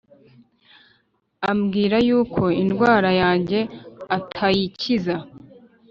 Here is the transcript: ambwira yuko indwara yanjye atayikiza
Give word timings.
ambwira 1.51 1.97
yuko 2.07 2.41
indwara 2.61 3.09
yanjye 3.21 3.59
atayikiza 4.17 5.15